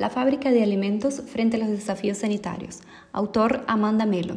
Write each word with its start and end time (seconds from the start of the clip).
La 0.00 0.08
fábrica 0.08 0.50
de 0.50 0.62
alimentos 0.62 1.20
frente 1.26 1.58
a 1.58 1.60
los 1.60 1.68
desafíos 1.68 2.16
sanitarios. 2.16 2.78
Autor 3.12 3.64
Amanda 3.66 4.06
Melo. 4.06 4.36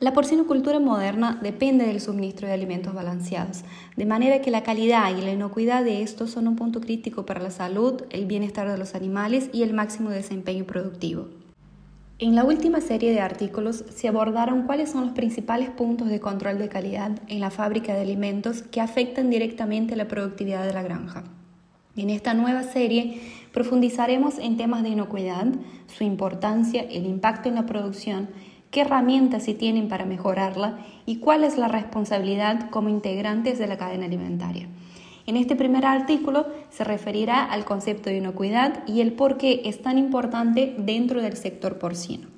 La 0.00 0.12
porcinocultura 0.12 0.80
moderna 0.80 1.38
depende 1.40 1.86
del 1.86 2.00
suministro 2.00 2.48
de 2.48 2.54
alimentos 2.54 2.92
balanceados, 2.92 3.62
de 3.96 4.04
manera 4.04 4.42
que 4.42 4.50
la 4.50 4.64
calidad 4.64 5.16
y 5.16 5.20
la 5.20 5.30
inocuidad 5.30 5.84
de 5.84 6.02
estos 6.02 6.32
son 6.32 6.48
un 6.48 6.56
punto 6.56 6.80
crítico 6.80 7.24
para 7.24 7.40
la 7.40 7.52
salud, 7.52 8.02
el 8.10 8.26
bienestar 8.26 8.68
de 8.68 8.78
los 8.78 8.96
animales 8.96 9.48
y 9.52 9.62
el 9.62 9.74
máximo 9.74 10.10
desempeño 10.10 10.64
productivo. 10.64 11.28
En 12.18 12.34
la 12.34 12.42
última 12.42 12.80
serie 12.80 13.12
de 13.12 13.20
artículos 13.20 13.84
se 13.94 14.08
abordaron 14.08 14.62
cuáles 14.64 14.90
son 14.90 15.02
los 15.04 15.14
principales 15.14 15.70
puntos 15.70 16.08
de 16.08 16.18
control 16.18 16.58
de 16.58 16.68
calidad 16.68 17.12
en 17.28 17.38
la 17.38 17.52
fábrica 17.52 17.94
de 17.94 18.00
alimentos 18.00 18.62
que 18.62 18.80
afectan 18.80 19.30
directamente 19.30 19.94
la 19.94 20.08
productividad 20.08 20.66
de 20.66 20.72
la 20.72 20.82
granja. 20.82 21.22
En 21.94 22.08
esta 22.08 22.32
nueva 22.32 22.62
serie 22.62 23.20
profundizaremos 23.52 24.38
en 24.38 24.56
temas 24.56 24.82
de 24.82 24.90
inocuidad, 24.90 25.46
su 25.86 26.04
importancia, 26.04 26.82
el 26.82 27.06
impacto 27.06 27.48
en 27.48 27.54
la 27.54 27.66
producción, 27.66 28.28
qué 28.70 28.80
herramientas 28.80 29.44
se 29.44 29.54
tienen 29.54 29.88
para 29.88 30.06
mejorarla 30.06 30.78
y 31.06 31.16
cuál 31.16 31.44
es 31.44 31.58
la 31.58 31.68
responsabilidad 31.68 32.70
como 32.70 32.88
integrantes 32.88 33.58
de 33.58 33.66
la 33.66 33.76
cadena 33.76 34.06
alimentaria. 34.06 34.68
En 35.26 35.36
este 35.36 35.54
primer 35.54 35.84
artículo 35.84 36.46
se 36.70 36.82
referirá 36.82 37.44
al 37.44 37.64
concepto 37.64 38.10
de 38.10 38.16
inocuidad 38.16 38.82
y 38.88 39.00
el 39.02 39.12
por 39.12 39.36
qué 39.36 39.62
es 39.66 39.80
tan 39.80 39.98
importante 39.98 40.74
dentro 40.78 41.22
del 41.22 41.36
sector 41.36 41.78
porcino. 41.78 42.28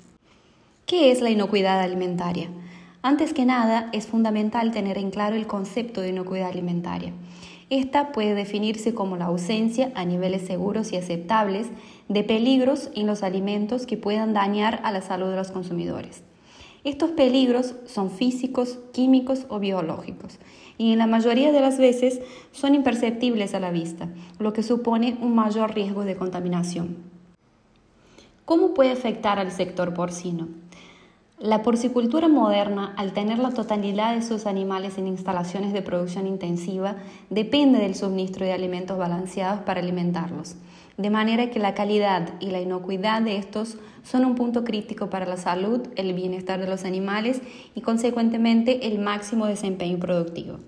¿Qué 0.85 1.11
es 1.11 1.21
la 1.21 1.31
inocuidad 1.31 1.79
alimentaria? 1.79 2.49
Antes 3.01 3.33
que 3.33 3.45
nada, 3.45 3.89
es 3.91 4.05
fundamental 4.05 4.71
tener 4.71 4.97
en 4.97 5.09
claro 5.09 5.35
el 5.35 5.47
concepto 5.47 6.01
de 6.01 6.09
inocuidad 6.09 6.49
alimentaria. 6.49 7.13
Esta 7.69 8.11
puede 8.11 8.35
definirse 8.35 8.93
como 8.93 9.17
la 9.17 9.25
ausencia 9.25 9.91
a 9.95 10.05
niveles 10.05 10.45
seguros 10.45 10.93
y 10.93 10.97
aceptables 10.97 11.67
de 12.09 12.23
peligros 12.23 12.91
en 12.93 13.07
los 13.07 13.23
alimentos 13.23 13.87
que 13.87 13.97
puedan 13.97 14.33
dañar 14.33 14.81
a 14.83 14.91
la 14.91 15.01
salud 15.01 15.31
de 15.31 15.35
los 15.35 15.51
consumidores. 15.51 16.23
Estos 16.83 17.09
peligros 17.11 17.73
son 17.87 18.11
físicos, 18.11 18.77
químicos 18.93 19.47
o 19.49 19.57
biológicos 19.57 20.37
y 20.77 20.91
en 20.91 20.99
la 20.99 21.07
mayoría 21.07 21.51
de 21.51 21.61
las 21.61 21.79
veces 21.79 22.21
son 22.51 22.75
imperceptibles 22.75 23.55
a 23.55 23.59
la 23.59 23.71
vista, 23.71 24.09
lo 24.37 24.53
que 24.53 24.61
supone 24.61 25.17
un 25.19 25.33
mayor 25.33 25.73
riesgo 25.73 26.05
de 26.05 26.15
contaminación. 26.15 26.97
¿Cómo 28.45 28.75
puede 28.75 28.91
afectar 28.91 29.39
al 29.39 29.51
sector 29.51 29.95
porcino? 29.95 30.47
La 31.39 31.63
porcicultura 31.63 32.29
moderna, 32.29 32.93
al 32.95 33.11
tener 33.11 33.39
la 33.39 33.51
totalidad 33.51 34.15
de 34.15 34.21
sus 34.21 34.45
animales 34.45 34.97
en 34.97 35.05
instalaciones 35.05 35.73
de 35.73 35.81
producción 35.81 36.27
intensiva, 36.27 36.95
depende 37.29 37.79
del 37.79 37.93
suministro 37.93 38.45
de 38.45 38.53
alimentos 38.53 38.97
balanceados 38.97 39.59
para 39.63 39.81
alimentarlos, 39.81 40.55
de 40.95 41.09
manera 41.09 41.49
que 41.49 41.59
la 41.59 41.73
calidad 41.73 42.35
y 42.39 42.51
la 42.51 42.61
inocuidad 42.61 43.21
de 43.21 43.35
estos 43.35 43.77
son 44.01 44.23
un 44.23 44.35
punto 44.35 44.63
crítico 44.63 45.09
para 45.09 45.25
la 45.25 45.35
salud, 45.35 45.81
el 45.97 46.13
bienestar 46.13 46.61
de 46.61 46.67
los 46.67 46.85
animales 46.85 47.41
y 47.75 47.81
consecuentemente 47.81 48.87
el 48.87 48.99
máximo 48.99 49.45
desempeño 49.45 49.99
productivo. 49.99 50.59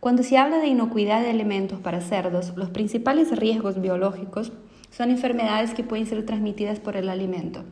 Cuando 0.00 0.24
se 0.24 0.38
habla 0.38 0.58
de 0.58 0.66
inocuidad 0.66 1.22
de 1.22 1.30
alimentos 1.30 1.78
para 1.78 2.00
cerdos, 2.00 2.52
los 2.56 2.70
principales 2.70 3.30
riesgos 3.38 3.80
biológicos 3.80 4.50
son 4.90 5.10
enfermedades 5.10 5.72
que 5.72 5.84
pueden 5.84 6.06
ser 6.06 6.26
transmitidas 6.26 6.80
por 6.80 6.96
el 6.96 7.08
alimento 7.08 7.62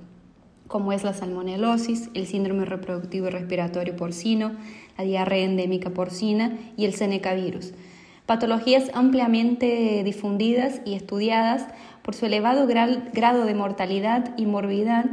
como 0.73 0.95
es 0.95 1.05
la 1.05 1.13
salmonelosis, 1.13 2.09
el 2.15 2.27
síndrome 2.27 2.65
reproductivo 2.65 3.27
y 3.27 3.31
respiratorio 3.31 3.95
porcino, 3.95 4.53
la 4.97 5.05
diarrea 5.05 5.45
endémica 5.45 5.91
porcina 5.91 6.57
y 6.79 6.87
el 6.87 6.95
Seneca 6.95 7.35
virus. 7.35 7.75
Patologías 8.25 8.91
ampliamente 8.95 10.03
difundidas 10.03 10.81
y 10.87 10.95
estudiadas 10.95 11.67
por 12.01 12.15
su 12.15 12.25
elevado 12.25 12.67
grado 12.67 13.45
de 13.45 13.55
mortalidad 13.55 14.35
y 14.39 14.47
morbidad 14.47 15.05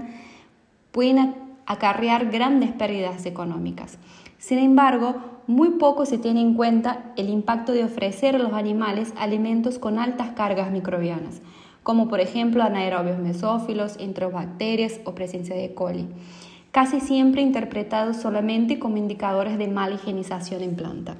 pueden 0.94 1.36
acarrear 1.66 2.32
grandes 2.32 2.72
pérdidas 2.72 3.26
económicas. 3.26 3.98
Sin 4.38 4.60
embargo, 4.60 5.42
muy 5.46 5.72
poco 5.72 6.06
se 6.06 6.18
tiene 6.18 6.40
en 6.40 6.54
cuenta 6.54 7.12
el 7.18 7.28
impacto 7.28 7.74
de 7.74 7.84
ofrecer 7.84 8.36
a 8.36 8.40
los 8.40 8.54
animales 8.54 9.14
alimentos 9.18 9.78
con 9.78 10.00
altas 10.00 10.30
cargas 10.30 10.72
microbianas, 10.72 11.42
como 11.90 12.08
por 12.08 12.20
ejemplo 12.20 12.62
anaerobios 12.62 13.18
mesófilos, 13.18 13.96
enterobacterias 13.98 15.00
o 15.06 15.16
presencia 15.16 15.56
de 15.56 15.74
coli, 15.74 16.06
casi 16.72 17.00
siempre 17.00 17.42
interpretados 17.42 18.18
solamente 18.18 18.78
como 18.78 18.98
indicadores 18.98 19.58
de 19.58 19.68
mala 19.68 19.96
higienización 19.96 20.62
en 20.62 20.76
planta. 20.76 21.18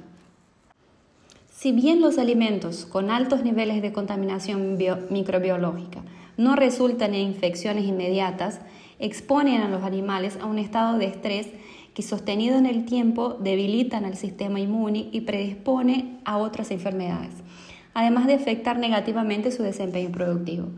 Si 1.50 1.72
bien 1.72 2.00
los 2.00 2.18
alimentos 2.18 2.86
con 2.86 3.10
altos 3.10 3.42
niveles 3.42 3.82
de 3.82 3.92
contaminación 3.92 4.78
microbiológica 5.10 6.02
no 6.36 6.54
resultan 6.54 7.14
en 7.14 7.26
infecciones 7.26 7.84
inmediatas, 7.84 8.60
exponen 9.00 9.62
a 9.62 9.68
los 9.68 9.82
animales 9.82 10.38
a 10.40 10.46
un 10.46 10.60
estado 10.60 10.98
de 10.98 11.06
estrés 11.06 11.48
que 11.94 12.02
sostenido 12.02 12.56
en 12.56 12.66
el 12.66 12.84
tiempo 12.84 13.36
debilitan 13.40 14.04
al 14.04 14.16
sistema 14.16 14.60
inmune 14.60 15.08
y 15.10 15.22
predispone 15.22 16.20
a 16.24 16.36
otras 16.36 16.70
enfermedades 16.70 17.32
además 17.94 18.26
de 18.26 18.34
afectar 18.34 18.78
negativamente 18.78 19.50
su 19.50 19.62
desempeño 19.62 20.10
productivo. 20.10 20.68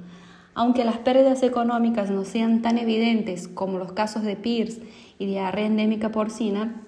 Aunque 0.55 0.85
las 0.85 0.99
pérdidas 0.99 1.43
económicas 1.43 2.11
no 2.11 2.25
sean 2.25 2.61
tan 2.61 2.79
evidentes 2.79 3.49
como 3.49 3.79
los 3.79 3.93
casos 3.93 4.23
de 4.23 4.37
PIRS 4.37 4.81
y 5.19 5.27
diarrea 5.27 5.67
endémica 5.67 6.11
porcina, 6.11 6.83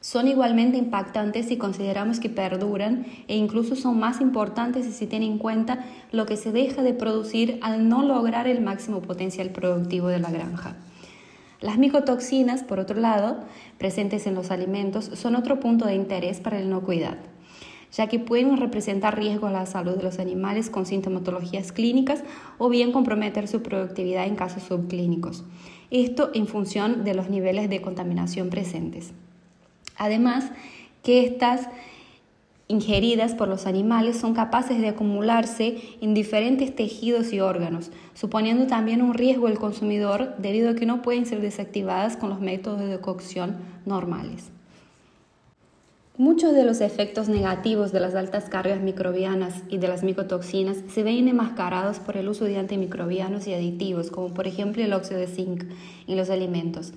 son 0.00 0.28
igualmente 0.28 0.78
impactantes 0.78 1.46
si 1.46 1.56
consideramos 1.56 2.20
que 2.20 2.30
perduran 2.30 3.06
e 3.26 3.36
incluso 3.36 3.74
son 3.74 3.98
más 3.98 4.20
importantes 4.20 4.86
si 4.86 4.92
se 4.92 5.06
tiene 5.06 5.26
en 5.26 5.38
cuenta 5.38 5.84
lo 6.12 6.24
que 6.24 6.36
se 6.36 6.52
deja 6.52 6.82
de 6.82 6.94
producir 6.94 7.58
al 7.62 7.88
no 7.88 8.02
lograr 8.02 8.46
el 8.46 8.60
máximo 8.60 9.00
potencial 9.00 9.50
productivo 9.50 10.08
de 10.08 10.20
la 10.20 10.30
granja. 10.30 10.76
Las 11.60 11.78
micotoxinas, 11.78 12.62
por 12.62 12.78
otro 12.78 13.00
lado, 13.00 13.38
presentes 13.76 14.28
en 14.28 14.36
los 14.36 14.52
alimentos, 14.52 15.06
son 15.14 15.34
otro 15.34 15.58
punto 15.58 15.86
de 15.86 15.96
interés 15.96 16.38
para 16.40 16.58
la 16.58 16.64
inocuidad 16.64 17.18
ya 17.92 18.06
que 18.06 18.18
pueden 18.18 18.56
representar 18.56 19.18
riesgo 19.18 19.46
a 19.46 19.52
la 19.52 19.66
salud 19.66 19.96
de 19.96 20.02
los 20.02 20.18
animales 20.18 20.70
con 20.70 20.86
sintomatologías 20.86 21.72
clínicas 21.72 22.22
o 22.58 22.68
bien 22.68 22.92
comprometer 22.92 23.48
su 23.48 23.62
productividad 23.62 24.26
en 24.26 24.36
casos 24.36 24.64
subclínicos. 24.64 25.44
Esto 25.90 26.30
en 26.34 26.46
función 26.46 27.04
de 27.04 27.14
los 27.14 27.30
niveles 27.30 27.70
de 27.70 27.80
contaminación 27.80 28.50
presentes. 28.50 29.12
Además, 29.96 30.50
que 31.02 31.24
estas 31.24 31.68
ingeridas 32.68 33.34
por 33.34 33.48
los 33.48 33.66
animales 33.66 34.18
son 34.18 34.34
capaces 34.34 34.78
de 34.80 34.88
acumularse 34.88 35.78
en 36.02 36.12
diferentes 36.12 36.76
tejidos 36.76 37.32
y 37.32 37.40
órganos, 37.40 37.90
suponiendo 38.12 38.66
también 38.66 39.00
un 39.00 39.14
riesgo 39.14 39.46
al 39.46 39.58
consumidor 39.58 40.36
debido 40.36 40.70
a 40.70 40.74
que 40.74 40.84
no 40.84 41.00
pueden 41.00 41.24
ser 41.24 41.40
desactivadas 41.40 42.18
con 42.18 42.28
los 42.28 42.40
métodos 42.40 42.86
de 42.86 43.00
cocción 43.00 43.56
normales. 43.86 44.50
Muchos 46.18 46.52
de 46.52 46.64
los 46.64 46.80
efectos 46.80 47.28
negativos 47.28 47.92
de 47.92 48.00
las 48.00 48.16
altas 48.16 48.48
cargas 48.48 48.80
microbianas 48.80 49.62
y 49.68 49.78
de 49.78 49.86
las 49.86 50.02
micotoxinas 50.02 50.78
se 50.92 51.04
ven 51.04 51.28
enmascarados 51.28 52.00
por 52.00 52.16
el 52.16 52.28
uso 52.28 52.44
de 52.44 52.58
antimicrobianos 52.58 53.46
y 53.46 53.54
aditivos, 53.54 54.10
como 54.10 54.34
por 54.34 54.48
ejemplo 54.48 54.82
el 54.82 54.92
óxido 54.94 55.20
de 55.20 55.28
zinc 55.28 55.62
en 56.08 56.16
los 56.16 56.28
alimentos. 56.28 56.92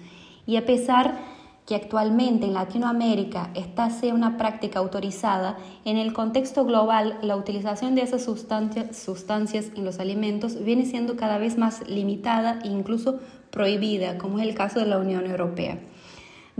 Y 0.47 0.55
a 0.55 0.65
pesar 0.65 1.19
que 1.67 1.75
actualmente 1.75 2.47
en 2.47 2.55
Latinoamérica 2.55 3.51
esta 3.53 3.91
sea 3.91 4.15
una 4.15 4.37
práctica 4.39 4.79
autorizada, 4.79 5.55
en 5.85 5.97
el 5.97 6.13
contexto 6.13 6.65
global 6.65 7.19
la 7.21 7.35
utilización 7.35 7.93
de 7.93 8.01
esas 8.01 8.23
sustancias, 8.23 8.97
sustancias 8.97 9.67
en 9.75 9.85
los 9.85 9.99
alimentos 9.99 10.63
viene 10.63 10.87
siendo 10.87 11.15
cada 11.15 11.37
vez 11.37 11.59
más 11.59 11.87
limitada 11.87 12.57
e 12.63 12.69
incluso 12.69 13.19
prohibida, 13.51 14.17
como 14.17 14.39
es 14.39 14.47
el 14.47 14.55
caso 14.55 14.79
de 14.79 14.87
la 14.87 14.97
Unión 14.97 15.27
Europea 15.27 15.77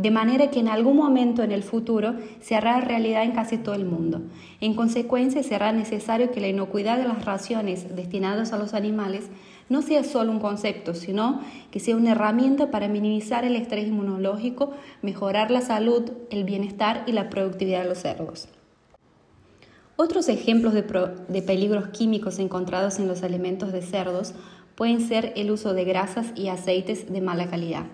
de 0.01 0.09
manera 0.09 0.49
que 0.49 0.59
en 0.59 0.67
algún 0.67 0.97
momento 0.97 1.43
en 1.43 1.51
el 1.51 1.61
futuro 1.61 2.15
se 2.41 2.55
hará 2.55 2.81
realidad 2.81 3.23
en 3.23 3.33
casi 3.33 3.57
todo 3.57 3.75
el 3.75 3.85
mundo. 3.85 4.21
En 4.59 4.73
consecuencia, 4.73 5.43
será 5.43 5.71
necesario 5.71 6.31
que 6.31 6.41
la 6.41 6.47
inocuidad 6.47 6.97
de 6.97 7.07
las 7.07 7.23
raciones 7.23 7.95
destinadas 7.95 8.51
a 8.51 8.57
los 8.57 8.73
animales 8.73 9.29
no 9.69 9.83
sea 9.83 10.03
solo 10.03 10.31
un 10.31 10.39
concepto, 10.39 10.95
sino 10.95 11.41
que 11.69 11.79
sea 11.79 11.95
una 11.95 12.13
herramienta 12.13 12.71
para 12.71 12.87
minimizar 12.87 13.45
el 13.45 13.55
estrés 13.55 13.87
inmunológico, 13.87 14.71
mejorar 15.03 15.51
la 15.51 15.61
salud, 15.61 16.11
el 16.31 16.45
bienestar 16.45 17.03
y 17.05 17.11
la 17.11 17.29
productividad 17.29 17.83
de 17.83 17.89
los 17.89 17.99
cerdos. 17.99 18.49
Otros 19.97 20.29
ejemplos 20.29 20.73
de, 20.73 21.41
peligros 21.43 21.89
químicos 21.89 22.39
encontrados 22.39 22.97
en 22.97 23.07
los 23.07 23.21
alimentos 23.21 23.71
de 23.71 23.83
cerdos 23.83 24.33
pueden 24.75 24.99
ser 24.99 25.31
el 25.35 25.51
uso 25.51 25.75
de 25.75 25.83
grasas 25.85 26.33
y 26.35 26.47
aceites 26.47 27.13
de 27.13 27.21
mala 27.21 27.51
calidad 27.51 27.85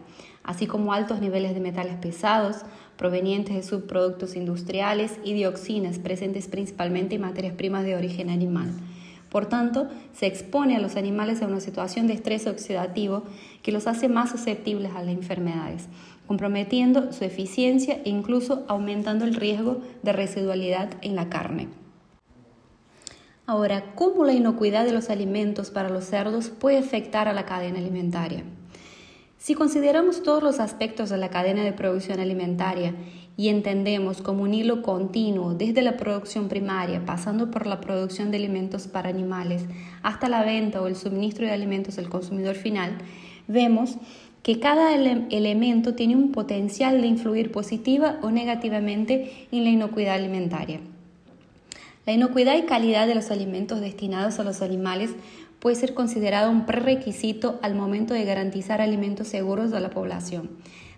así 0.47 0.65
como 0.65 0.94
altos 0.94 1.21
niveles 1.21 1.53
de 1.53 1.59
metales 1.59 1.97
pesados 1.97 2.63
provenientes 2.97 3.55
de 3.55 3.61
subproductos 3.61 4.35
industriales 4.35 5.19
y 5.23 5.33
dioxinas 5.33 5.99
presentes 5.99 6.47
principalmente 6.47 7.15
en 7.15 7.21
materias 7.21 7.53
primas 7.53 7.83
de 7.83 7.95
origen 7.95 8.31
animal. 8.31 8.71
Por 9.29 9.45
tanto, 9.45 9.88
se 10.13 10.25
expone 10.25 10.75
a 10.75 10.79
los 10.79 10.95
animales 10.95 11.41
a 11.41 11.47
una 11.47 11.59
situación 11.59 12.07
de 12.07 12.13
estrés 12.13 12.47
oxidativo 12.47 13.23
que 13.61 13.71
los 13.71 13.85
hace 13.85 14.07
más 14.07 14.31
susceptibles 14.31 14.94
a 14.95 15.03
las 15.03 15.13
enfermedades, 15.13 15.88
comprometiendo 16.25 17.11
su 17.11 17.25
eficiencia 17.25 18.01
e 18.05 18.09
incluso 18.09 18.65
aumentando 18.67 19.25
el 19.25 19.35
riesgo 19.35 19.81
de 20.01 20.13
residualidad 20.13 20.89
en 21.01 21.15
la 21.15 21.29
carne. 21.29 21.67
Ahora, 23.45 23.93
¿cómo 23.95 24.25
la 24.25 24.33
inocuidad 24.33 24.85
de 24.85 24.91
los 24.91 25.09
alimentos 25.09 25.71
para 25.71 25.89
los 25.89 26.05
cerdos 26.05 26.50
puede 26.50 26.79
afectar 26.79 27.27
a 27.27 27.33
la 27.33 27.45
cadena 27.45 27.79
alimentaria? 27.79 28.43
Si 29.38 29.54
consideramos 29.54 30.24
todos 30.24 30.42
los 30.42 30.60
aspectos 30.60 31.10
de 31.10 31.18
la 31.18 31.30
cadena 31.30 31.63
de 31.63 31.72
producción 31.72 32.19
alimentaria 32.19 32.95
y 33.38 33.50
entendemos 33.50 34.22
como 34.22 34.44
un 34.44 34.54
hilo 34.54 34.81
continuo 34.81 35.54
desde 35.54 35.84
la 35.84 35.95
producción 35.95 36.50
primaria, 36.50 37.06
pasando 37.06 37.51
por 37.51 37.68
la 37.68 37.80
producción 37.80 38.31
de 38.31 38.38
alimentos 38.38 38.88
para 38.88 39.10
animales, 39.10 39.66
hasta 40.01 40.28
la 40.28 40.44
venta 40.44 40.81
o 40.81 40.88
el 40.88 40.95
suministro 40.95 41.45
de 41.45 41.54
alimentos 41.54 42.00
al 42.00 42.10
consumidor 42.10 42.56
final, 42.56 42.98
vemos 43.48 43.98
que 44.42 44.60
cada 44.60 44.95
elemento 44.95 45.94
tiene 45.94 46.16
un 46.16 46.31
potencial 46.31 47.00
de 47.01 47.07
influir 47.07 47.51
positiva 47.51 48.18
o 48.24 48.31
negativamente 48.31 49.48
en 49.51 49.63
la 49.63 49.69
inocuidad 49.69 50.16
alimentaria. 50.16 50.80
La 52.07 52.13
inocuidad 52.13 52.56
y 52.56 52.62
calidad 52.62 53.06
de 53.06 53.16
los 53.16 53.31
alimentos 53.31 53.81
destinados 53.81 54.39
a 54.39 54.45
los 54.45 54.62
animales 54.62 55.12
puede 55.59 55.75
ser 55.75 55.94
considerado 55.94 56.51
un 56.51 56.65
prerequisito 56.65 57.59
al 57.62 57.75
momento 57.75 58.13
de 58.13 58.25
garantizar 58.25 58.81
alimentos 58.81 59.27
seguros 59.27 59.74
a 59.74 59.80
la 59.80 59.89
población, 59.89 60.50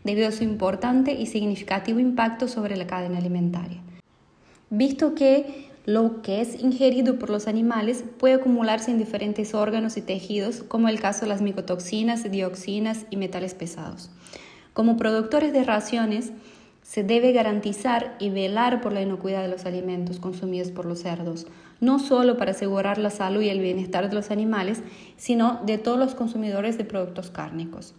debido 0.04 0.28
a 0.28 0.32
su 0.32 0.44
importante 0.44 1.14
y 1.14 1.26
significativo 1.26 2.00
impacto 2.00 2.48
sobre 2.48 2.78
la 2.78 2.88
cadena 2.88 3.18
alimentaria. 3.18 3.82
Visto 4.70 5.16
que 5.16 5.70
lo 5.86 6.22
que 6.22 6.42
es 6.42 6.62
ingerido 6.62 7.18
por 7.18 7.32
los 7.32 7.48
animales 7.48 8.04
puede 8.20 8.36
acumularse 8.36 8.92
en 8.92 9.00
diferentes 9.00 9.56
órganos 9.56 9.98
y 9.98 10.02
tejidos, 10.02 10.62
como 10.62 10.88
el 10.88 11.00
caso 11.00 11.22
de 11.22 11.30
las 11.30 11.42
micotoxinas, 11.42 12.30
dioxinas 12.30 13.06
y 13.10 13.18
metales 13.18 13.56
pesados. 13.56 14.12
Como 14.74 14.98
productores 14.98 15.52
de 15.52 15.64
raciones, 15.64 16.32
se 16.90 17.04
debe 17.04 17.34
garantizar 17.34 18.16
y 18.18 18.32
velar 18.32 18.82
por 18.82 18.94
la 18.94 19.04
inocuidad 19.04 19.44
de 19.44 19.48
los 19.48 19.68
alimentos 19.68 20.18
consumidos 20.18 20.72
por 20.72 20.86
los 20.86 21.04
cerdos, 21.04 21.46
no 21.80 22.00
solo 22.00 22.36
para 22.36 22.50
asegurar 22.50 22.98
la 22.98 23.12
salud 23.12 23.44
y 23.44 23.50
el 23.50 23.60
bienestar 23.60 24.10
de 24.10 24.16
los 24.16 24.32
animales, 24.32 24.82
sino 25.16 25.62
de 25.68 25.78
todos 25.78 26.00
los 26.00 26.16
consumidores 26.16 26.80
de 26.80 26.86
productos 26.86 27.30
cárnicos. 27.30 27.94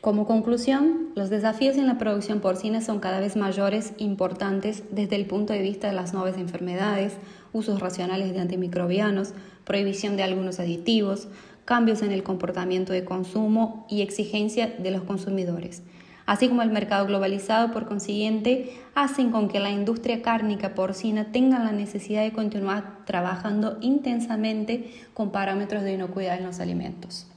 Como 0.00 0.26
conclusión, 0.26 1.10
los 1.16 1.28
desafíos 1.28 1.76
en 1.76 1.86
la 1.86 1.98
producción 1.98 2.40
porcina 2.40 2.80
son 2.80 2.98
cada 2.98 3.20
vez 3.20 3.36
mayores 3.36 3.92
e 3.98 4.04
importantes 4.04 4.84
desde 4.90 5.16
el 5.16 5.26
punto 5.26 5.52
de 5.52 5.60
vista 5.60 5.88
de 5.88 5.92
las 5.92 6.14
nuevas 6.14 6.38
enfermedades, 6.38 7.12
usos 7.52 7.78
racionales 7.78 8.32
de 8.32 8.40
antimicrobianos, 8.40 9.34
prohibición 9.66 10.16
de 10.16 10.22
algunos 10.22 10.60
aditivos, 10.60 11.28
cambios 11.66 12.00
en 12.00 12.12
el 12.12 12.22
comportamiento 12.22 12.94
de 12.94 13.04
consumo 13.04 13.86
y 13.90 14.00
exigencia 14.00 14.74
de 14.78 14.92
los 14.92 15.02
consumidores 15.02 15.82
así 16.28 16.46
como 16.50 16.60
el 16.60 16.70
mercado 16.70 17.06
globalizado, 17.06 17.72
por 17.72 17.86
consiguiente, 17.86 18.78
hacen 18.94 19.30
con 19.30 19.48
que 19.48 19.60
la 19.60 19.70
industria 19.70 20.20
cárnica 20.20 20.74
porcina 20.74 21.32
tenga 21.32 21.58
la 21.58 21.72
necesidad 21.72 22.22
de 22.22 22.32
continuar 22.32 23.06
trabajando 23.06 23.78
intensamente 23.80 24.92
con 25.14 25.32
parámetros 25.32 25.84
de 25.84 25.94
inocuidad 25.94 26.36
en 26.36 26.44
los 26.44 26.60
alimentos. 26.60 27.27